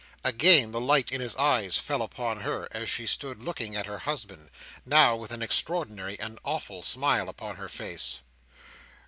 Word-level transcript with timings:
Again 0.23 0.71
the 0.71 0.81
light 0.81 1.11
in 1.11 1.21
his 1.21 1.35
eyes 1.35 1.77
fell 1.77 2.01
upon 2.01 2.39
her, 2.39 2.67
as 2.71 2.89
she 2.89 3.05
stood 3.05 3.43
looking 3.43 3.75
at 3.75 3.85
her 3.85 3.99
husband: 3.99 4.49
now 4.83 5.15
with 5.15 5.31
an 5.31 5.43
extraordinary 5.43 6.19
and 6.19 6.39
awful 6.43 6.81
smile 6.81 7.29
upon 7.29 7.57
her 7.57 7.69
face. 7.69 8.17